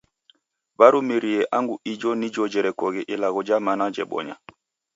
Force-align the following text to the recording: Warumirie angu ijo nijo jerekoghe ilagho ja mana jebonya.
Warumirie 0.79 1.41
angu 1.57 1.75
ijo 1.93 2.11
nijo 2.19 2.43
jerekoghe 2.53 3.01
ilagho 3.13 3.41
ja 3.47 3.57
mana 3.65 3.85
jebonya. 3.95 4.35